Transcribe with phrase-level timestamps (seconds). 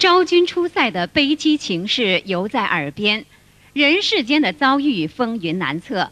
[0.00, 3.26] 昭君出塞的悲凄情事犹在耳边，
[3.74, 6.10] 人世间的遭遇风云难测。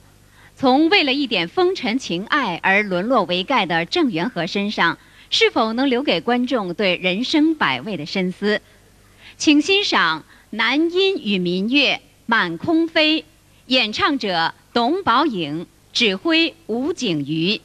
[0.55, 4.99] 从为了一点风尘情爱而沦落为丐的郑元和身上，
[5.31, 8.61] 是否能留给观众对人生百味的深思？
[9.39, 11.95] 请欣赏南音与民乐
[12.27, 13.23] 《满空飞》，
[13.69, 17.59] 演唱者董宝颖，指挥吴景瑜。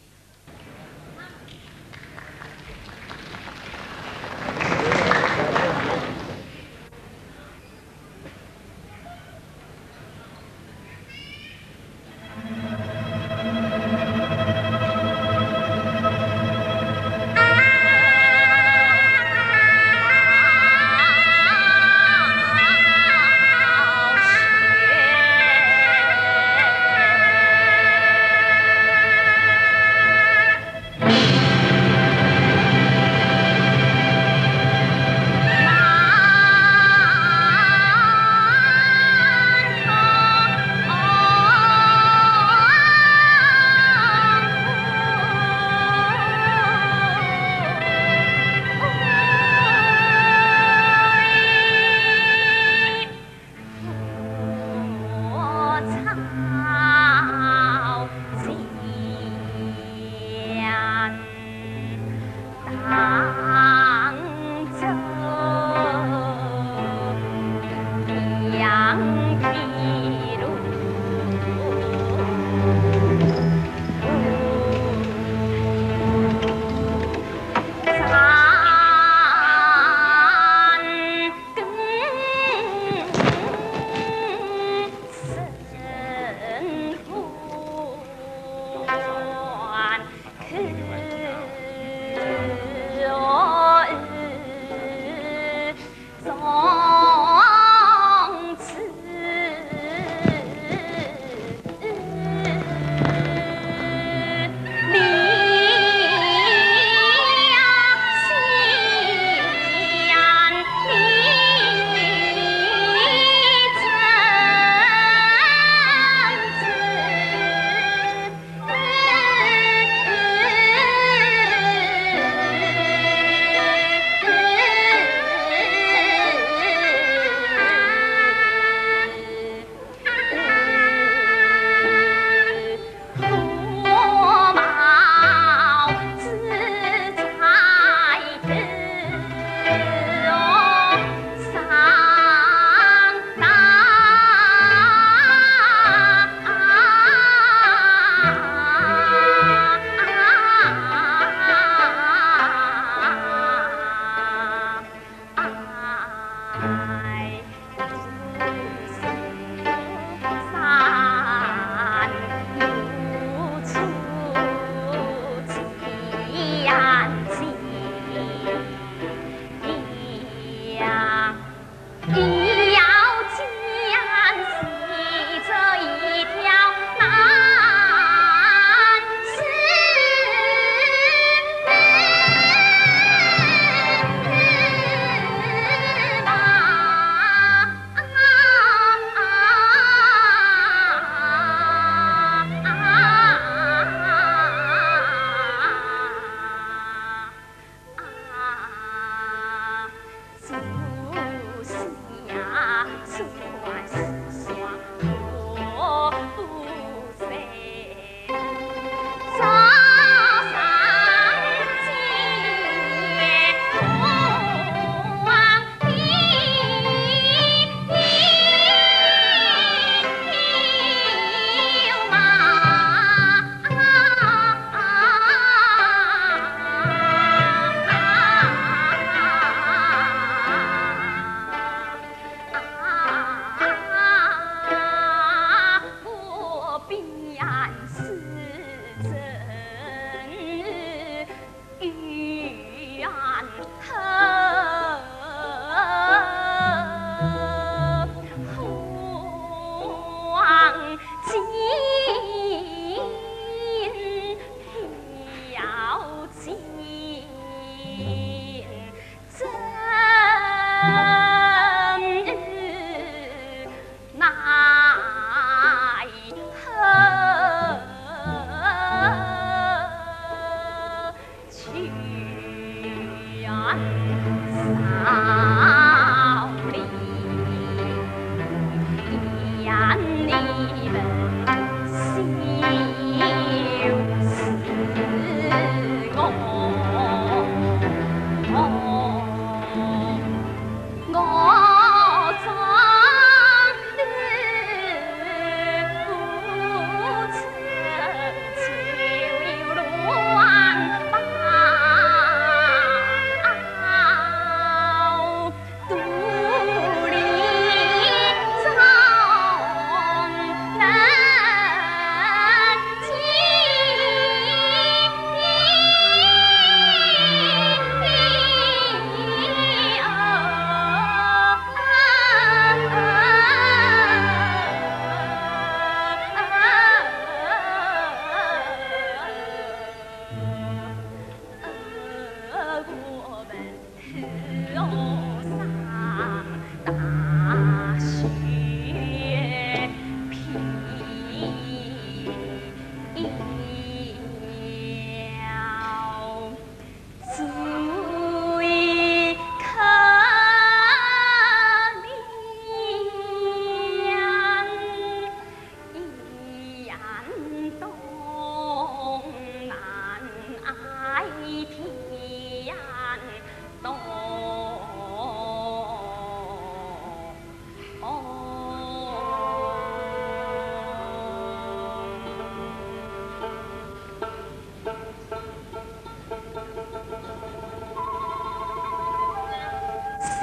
[275.06, 275.33] 啊。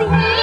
[0.00, 0.39] see.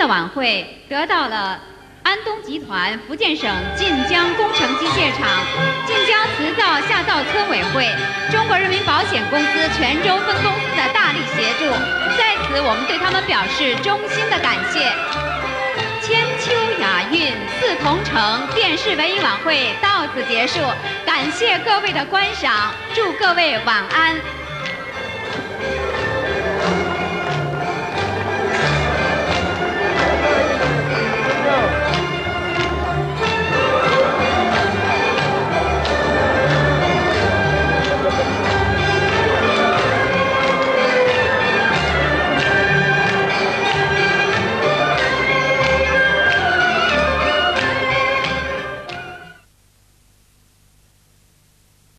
[0.00, 1.60] 的晚会得到了
[2.02, 5.28] 安东集团福建省晋江工程机械厂、
[5.86, 7.86] 晋江磁造下造村委会、
[8.32, 11.70] 中国人民保险公司泉州分公司的大力协助，
[12.16, 14.90] 在此我们对他们表示衷心的感谢。
[16.00, 20.60] 千秋雅韵四同城电视文艺晚会到此结束，
[21.04, 24.16] 感谢各位的观赏，祝各位晚安。